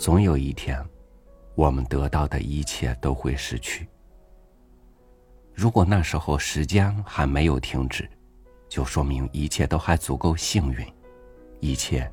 [0.00, 0.82] 总有一天，
[1.54, 3.86] 我们得到的一切都会失去。
[5.52, 8.08] 如果那时候时间还没有停止，
[8.66, 10.90] 就说明一切都还足够幸运，
[11.60, 12.10] 一切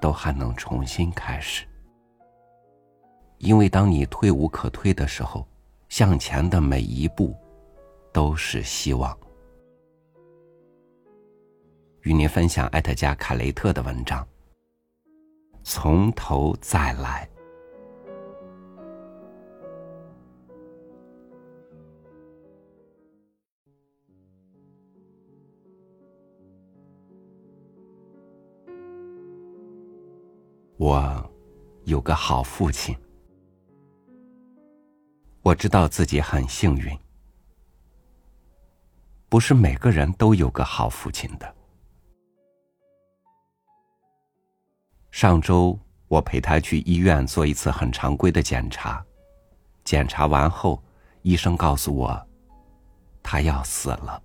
[0.00, 1.66] 都还能重新开始。
[3.38, 5.44] 因为当你退无可退的时候，
[5.88, 7.34] 向前的每一步
[8.12, 9.18] 都是希望。
[12.02, 14.24] 与您分享艾特加凯雷特的文章。
[15.66, 17.26] 从头再来。
[30.76, 31.30] 我
[31.84, 32.94] 有个好父亲，
[35.40, 36.94] 我知道自己很幸运。
[39.30, 41.63] 不是每个人都有个好父亲的。
[45.14, 45.78] 上周
[46.08, 49.00] 我陪他去医院做一次很常规的检查，
[49.84, 50.82] 检查完后，
[51.22, 52.26] 医生告诉我，
[53.22, 54.20] 他要死了。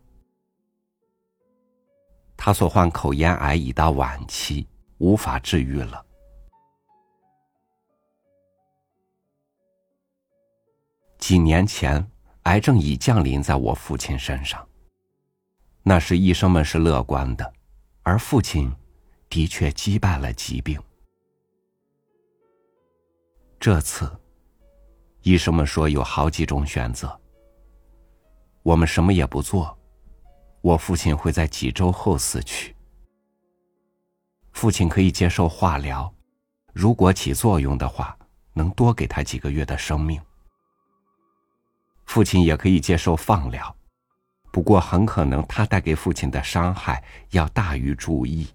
[2.36, 6.04] 他所患口咽癌已到晚期，无法治愈了。
[11.20, 12.04] 几年前，
[12.44, 14.68] 癌症已降临在我父亲身上。
[15.84, 17.54] 那时医生们是乐观的，
[18.02, 18.76] 而父亲。
[19.30, 20.82] 的确击败了疾病。
[23.60, 24.10] 这次，
[25.22, 27.20] 医生们说有好几种选择。
[28.64, 29.78] 我们什么也不做，
[30.62, 32.76] 我父亲会在几周后死去。
[34.52, 36.14] 父亲可以接受化疗，
[36.74, 38.18] 如果起作用的话，
[38.54, 40.20] 能多给他几个月的生命。
[42.06, 43.74] 父亲也可以接受放疗，
[44.52, 48.48] 不过很可能他带给父亲的伤害要大于注意。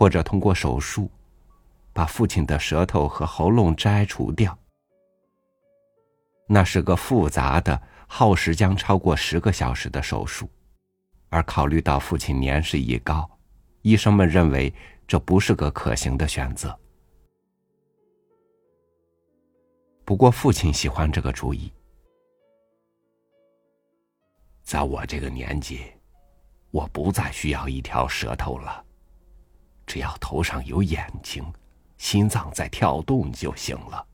[0.00, 1.10] 或者通过手术，
[1.92, 4.58] 把父亲的舌头和喉咙摘除掉。
[6.46, 10.48] 那是个复杂的、耗时将超过十个小时的手术，
[11.28, 13.30] 而考虑到父亲年事已高，
[13.82, 14.72] 医生们认为
[15.06, 16.74] 这不是个可行的选择。
[20.06, 21.70] 不过父亲喜欢这个主意。
[24.62, 25.92] 在我这个年纪，
[26.70, 28.86] 我不再需要一条舌头了。
[29.90, 31.44] 只要头上有眼睛，
[31.98, 34.06] 心脏在跳动就行了。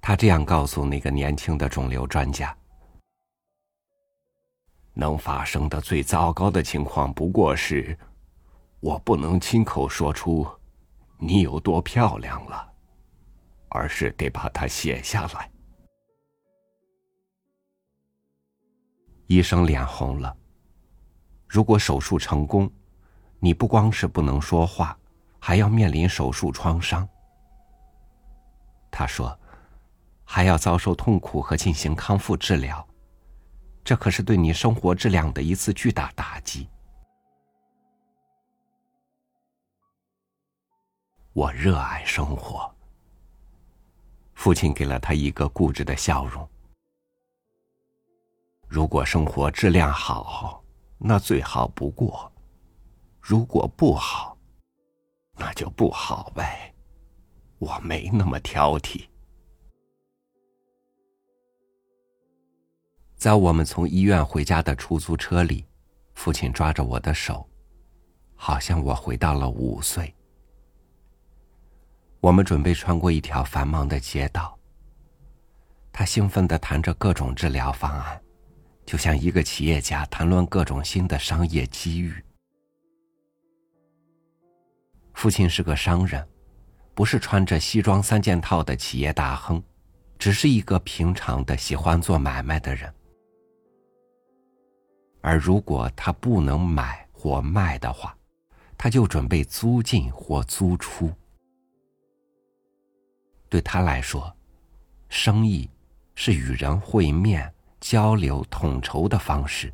[0.00, 2.56] 他这样告诉那个年轻的肿瘤专家
[4.94, 7.98] ：“能发生的最糟糕的情况不过是，
[8.78, 10.46] 我不能亲口说出
[11.18, 12.72] 你有多漂亮了，
[13.70, 15.50] 而是得把它写下来。”
[19.26, 20.36] 医生脸红了。
[21.46, 22.70] 如果手术成功，
[23.38, 24.98] 你不光是不能说话，
[25.38, 27.08] 还要面临手术创伤。
[28.90, 29.38] 他说，
[30.24, 32.86] 还要遭受痛苦和进行康复治疗，
[33.84, 36.68] 这可是对你生活质量的一次巨大打击。
[41.32, 42.72] 我热爱生活。
[44.34, 46.48] 父亲给了他一个固执的笑容。
[48.66, 50.63] 如果生活质量好。
[51.06, 52.32] 那最好不过，
[53.20, 54.38] 如果不好，
[55.36, 56.74] 那就不好呗。
[57.58, 59.06] 我没那么挑剔。
[63.16, 65.66] 在我们从医院回家的出租车里，
[66.14, 67.46] 父亲抓着我的手，
[68.34, 70.14] 好像我回到了五岁。
[72.20, 74.58] 我们准备穿过一条繁忙的街道，
[75.92, 78.23] 他兴奋的谈着各种治疗方案。
[78.84, 82.14] 就像一个企业家谈论各种新的商业机遇。
[85.14, 86.26] 父亲是个商人，
[86.94, 89.62] 不是穿着西装三件套的企业大亨，
[90.18, 92.92] 只是一个平常的喜欢做买卖的人。
[95.22, 98.14] 而如果他不能买或卖的话，
[98.76, 101.10] 他就准备租进或租出。
[103.48, 104.36] 对他来说，
[105.08, 105.70] 生意
[106.16, 107.53] 是与人会面。
[107.84, 109.70] 交流统筹的方式。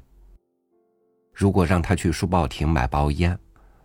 [1.33, 3.39] 如果让他去书报亭买包烟，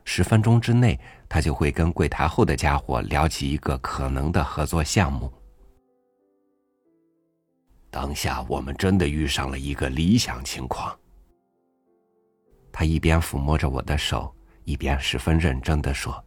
[0.03, 0.99] 十分钟之内，
[1.29, 5.31] 他就会跟柜台后的家伙聊起一个可能的合作项目。
[7.91, 10.97] 当下我们真的遇上了一个理想情况。
[12.71, 16.25] 他一边抚摸着我的手，一边十分认真的说：“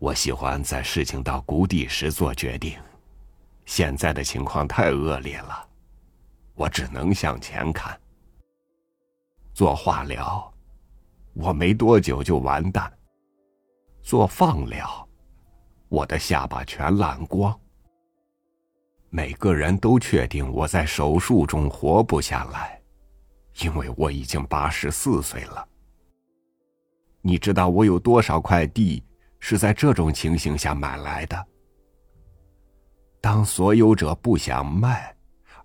[0.00, 2.76] 我喜欢在事情到谷底时做决定，
[3.66, 5.66] 现在的情况太恶劣了。”
[6.58, 7.98] 我只能向前看。
[9.54, 10.52] 做化疗，
[11.34, 12.92] 我没多久就完蛋。
[14.02, 15.08] 做放疗，
[15.88, 17.56] 我的下巴全烂光。
[19.08, 22.80] 每个人都确定我在手术中活不下来，
[23.60, 25.66] 因为我已经八十四岁了。
[27.20, 29.02] 你知道我有多少块地
[29.38, 31.46] 是在这种情形下买来的？
[33.20, 35.14] 当所有者不想卖，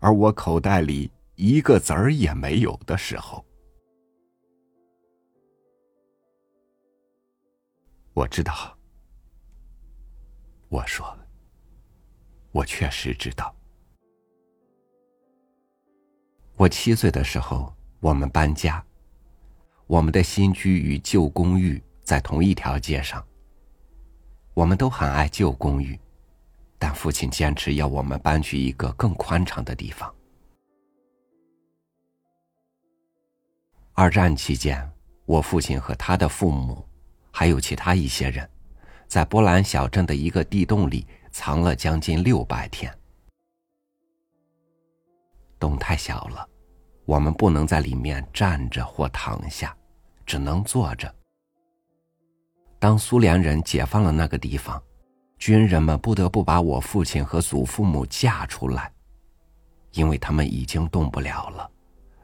[0.03, 3.43] 而我口袋里一个子儿也没有的时候。
[8.13, 8.77] 我知道，
[10.67, 11.17] 我说，
[12.51, 13.55] 我确实知道。
[16.57, 18.85] 我七岁的时候，我们搬家，
[19.87, 23.25] 我们的新居与旧公寓在同一条街上。
[24.53, 25.97] 我们都很爱旧公寓，
[26.83, 30.13] 但父亲坚持要我们搬去一个更宽敞的地方。
[33.93, 34.91] 二战期间，
[35.23, 36.85] 我父亲和他的父母。
[37.31, 38.47] 还有其他一些人，
[39.07, 42.93] 在波兰小镇的一个地洞里藏了将近六百天。
[45.57, 46.45] 洞太小了，
[47.05, 49.73] 我们不能在里面站着或躺下，
[50.25, 51.15] 只能坐着。
[52.77, 54.83] 当苏联人解放了那个地方，
[55.43, 58.89] 军人们不得不把我父亲和祖父母架出来，
[59.91, 61.69] 因为他们已经动不了了，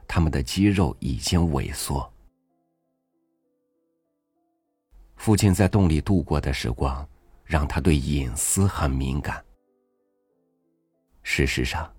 [0.08, 2.10] 他们的肌肉已经萎缩。
[5.18, 7.06] 父亲在洞里度过的时光，
[7.44, 9.44] 让他对隐私很敏感。
[11.22, 11.92] 事实上，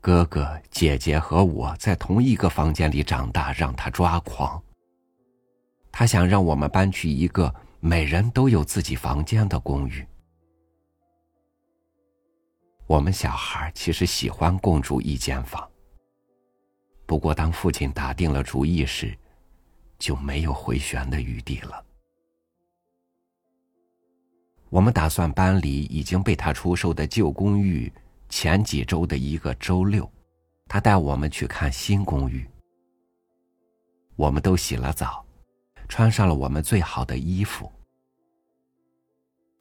[0.00, 4.62] 哥哥、姐姐和我在同一个房间里长大，让他抓狂。
[5.90, 10.06] 他想让我们搬去一个每人都有自己房间的公寓。
[12.86, 15.68] 我们小孩其实喜欢共住一间房。
[17.06, 19.16] 不过，当父亲打定了主意时，
[19.98, 21.84] 就没有回旋的余地了。
[24.68, 27.92] 我们打算搬离已经被他出售的旧公寓。
[28.30, 30.10] 前几周的一个周六，
[30.66, 32.44] 他带我们去看新公寓。
[34.16, 35.24] 我们都洗了澡，
[35.88, 37.70] 穿上了我们最好的衣服。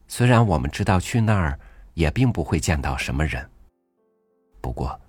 [0.08, 1.60] 虽然我们知道去那儿
[1.94, 3.50] 也并不会见到什么人，
[4.62, 5.00] 不过，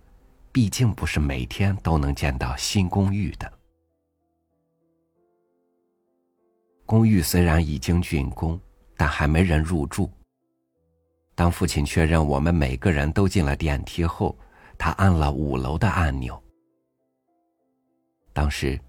[0.53, 3.53] 毕竟不是每天都能见到新公寓的。
[6.87, 8.61] 公寓虽然已经竣工。
[8.97, 10.09] 但还没人入住。
[11.35, 14.39] 当父亲确认我们每个人都进了电梯后，
[14.79, 16.41] 他按了五楼的按钮。
[18.33, 18.81] 当时，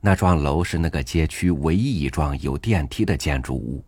[0.00, 3.82] 那幢楼是那个街区唯一一幢有电梯的建筑物。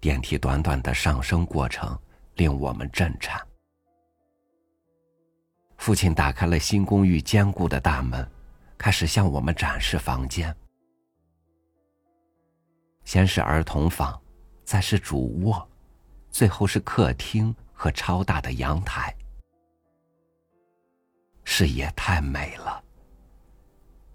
[0.00, 1.96] 电梯短短的上升过程
[2.36, 3.40] 令我们震颤。
[5.76, 8.26] 父亲打开了新公寓坚固的大门，
[8.78, 10.54] 开始向我们展示房间。
[13.04, 14.20] 先是儿童房。
[14.66, 15.68] 再是主卧，
[16.30, 19.14] 最后是客厅和超大的阳台，
[21.44, 22.82] 视野太美了。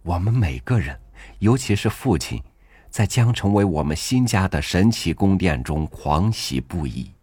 [0.02, 1.00] 我们每个人，
[1.38, 2.44] 尤其是父亲，
[2.90, 7.14] 在将成为我们新家的神奇宫殿中狂喜不已。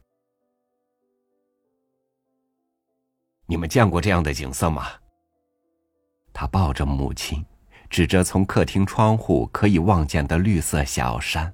[3.46, 4.88] 你们见过这样的景色吗？
[6.32, 7.44] 他抱着母亲，
[7.88, 11.52] 指着从客厅窗户可以望见的绿色小山。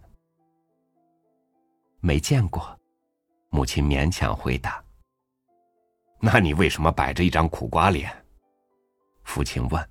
[2.00, 2.76] 没见过，
[3.50, 4.83] 母亲勉强回答。
[6.19, 8.11] 那你为什么摆着一张苦瓜脸？
[9.25, 9.88] 父亲问。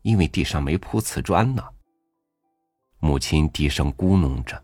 [0.00, 1.62] 因为地上没铺瓷砖呢。
[2.98, 4.60] 母亲低声咕哝着，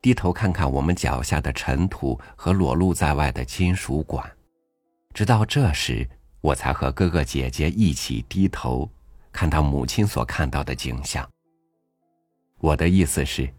[0.00, 4.30] 低头看看我们脚下的尘土和裸露在外的金属管，
[5.12, 6.08] 直到这时，
[6.40, 8.90] 我才和哥哥姐姐一起低头，
[9.32, 11.28] 看到母亲所看到的景象。
[12.58, 13.52] 我的意思是。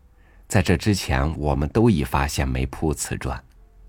[0.47, 3.39] 在这之前，我们都已发现没铺瓷砖，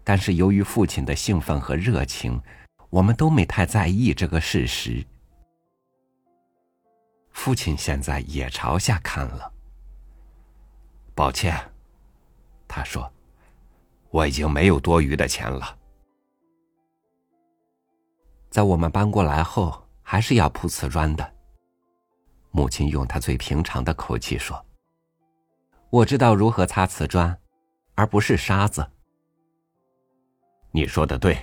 [0.05, 2.39] 但是由于父亲的兴奋和热情，
[2.91, 5.03] 我们都没太在意这个事实。
[7.31, 9.51] 父亲现在也朝下看了。
[11.15, 11.59] 抱歉，
[12.73, 13.13] 他说
[14.11, 15.77] ：“我已经没有多余的钱了。”
[18.49, 21.35] 在我们搬过来后，还是要铺瓷砖的。
[22.53, 24.65] 母亲用她最平常的口气说。
[25.91, 27.37] 我知道如何擦瓷砖，
[27.97, 28.89] 而不是沙子。
[30.71, 31.37] 你说的对。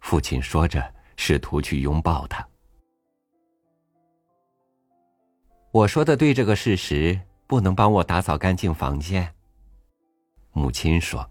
[0.00, 2.44] 父亲说着，试图去拥抱他。
[5.70, 9.32] 我说的对，这个事实不能帮我打扫干净房间。
[10.54, 11.28] 母亲说：“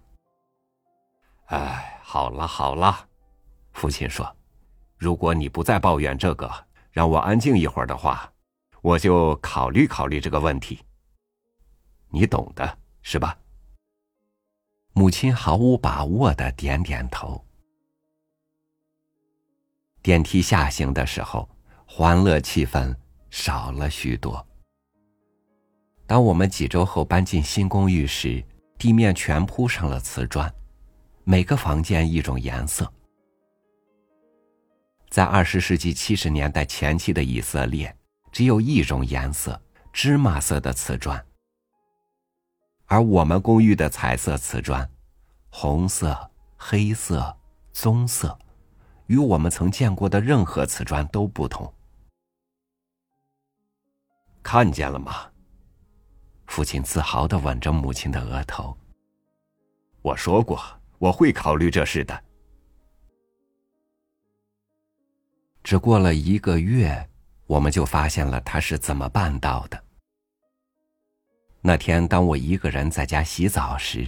[1.47, 3.07] 哎，好了好了。”
[3.71, 4.35] 父亲说
[4.99, 6.51] ：“如果你不再抱怨这个，
[6.91, 8.31] 让我安静一会儿的话，
[8.81, 10.83] 我就考虑考虑这个问题。
[12.09, 13.35] 你懂的，是吧？
[14.91, 17.43] 母亲毫无把握的点点头。
[20.01, 21.49] 电梯下行的时候，
[21.87, 22.93] 欢乐气氛
[23.29, 24.45] 少了许多。
[26.05, 28.45] 当我们几周后搬进新公寓时，
[28.77, 30.53] 地面全铺上了瓷砖，
[31.23, 32.91] 每个房间一种颜色。
[35.09, 37.95] 在二十世纪七十年代前期的以色列，
[38.31, 39.61] 只有一种颜色——
[39.93, 41.23] 芝麻色的瓷砖。
[42.85, 44.89] 而我们公寓的彩色瓷砖，
[45.49, 47.37] 红色、黑色、
[47.71, 48.37] 棕色。
[49.07, 51.71] 与我们曾见过的任何瓷砖都不同。
[54.41, 55.29] 看见了吗？
[56.53, 58.77] 父亲自豪的吻着母亲的额头。
[60.03, 60.63] 我说过
[60.99, 62.23] 我会考虑这事的。
[65.63, 67.09] 只过了一个月，
[67.47, 69.83] 我们就发现了他是怎么办到的。
[71.59, 74.07] 那天，当我一个人在家洗澡时，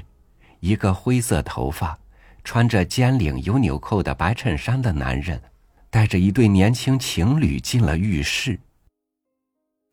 [0.60, 1.98] 一个灰色头发。
[2.44, 5.42] 穿着尖领有纽扣的白衬衫的男人，
[5.90, 8.60] 带着一对年轻情侣进了浴室。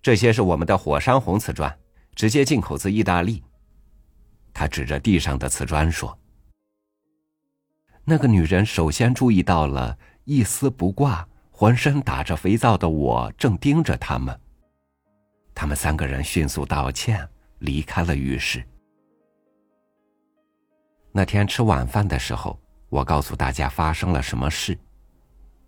[0.03, 1.75] 这些是我们的火山红瓷砖，
[2.15, 3.43] 直接进口自意大利。
[4.53, 6.17] 他指着地上的瓷砖说
[8.05, 14.39] ：“那个女人首先注意到了一丝不挂、浑身打着肥皂的我，正盯着他们。
[15.55, 17.27] 他们三个人迅速道歉，
[17.61, 18.63] 离开了浴室。”
[21.15, 24.79] 那天吃晚饭的时候，我告诉大家发生了什么事，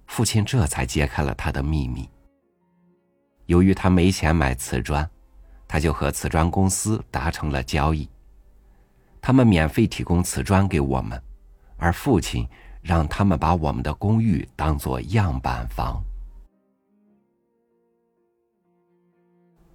[0.07, 2.09] 父亲这才揭开了他的秘密。
[3.47, 5.09] 由于他没钱买瓷砖，
[5.75, 8.09] 他就和瓷砖公司达成了交易，
[9.21, 11.21] 他们免费提供瓷砖给我们，
[11.77, 12.49] 而父亲
[12.81, 16.01] 让他们把我们的公寓当做样板房。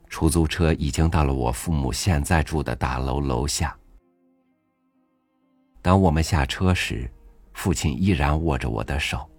[0.07, 3.77] 出租车已经到了我父母现在住的大楼楼下。
[5.81, 7.11] 当我们下车时，
[7.51, 9.29] 父亲依然握着我的手。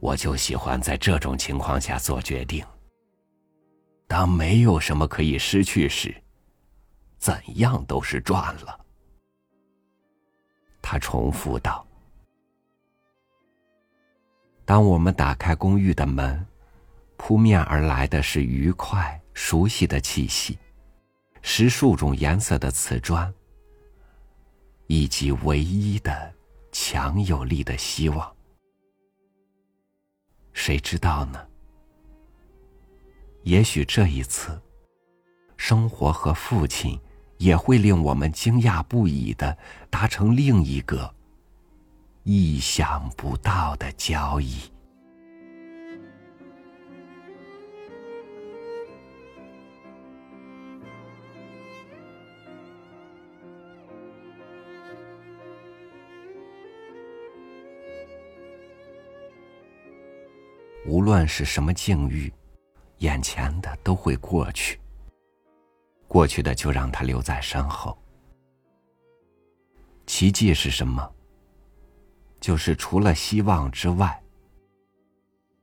[0.00, 2.64] 我就喜欢在这种情况下做决定。
[4.16, 6.22] 当没有什么可以失去时，
[7.18, 8.80] 怎样都是赚了。
[10.80, 11.86] 他重复道
[14.64, 16.46] ：“当我们打开公寓的门，
[17.18, 20.58] 扑面而来的是愉快、熟悉的气息，
[21.42, 23.30] 十数种颜色的瓷砖。”
[24.88, 26.32] 以及唯一的
[26.72, 28.34] 强有力的希望，
[30.54, 31.46] 谁知道呢？
[33.46, 34.60] 也许这一次，
[35.56, 36.98] 生活和父亲
[37.38, 39.56] 也会令我们惊讶不已的
[39.88, 41.14] 达成另一个
[42.24, 44.62] 意想不到的交易。
[60.84, 62.32] 无论是什么境遇，
[62.98, 64.80] 眼前的都会过去。
[66.08, 67.96] 过去的就让它留在身后。
[70.06, 71.12] 奇迹是什么？
[72.40, 74.22] 就是除了希望之外，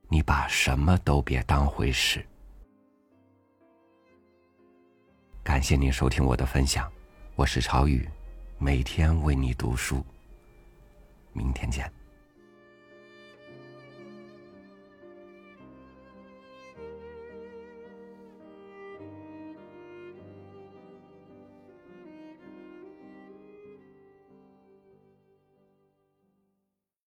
[0.08, 2.24] 你把什么都别当回事。
[5.42, 6.90] 感谢您收听我的分享，
[7.36, 8.08] 我是超宇，
[8.58, 10.04] 每天为你读书。
[11.32, 11.90] 明天见。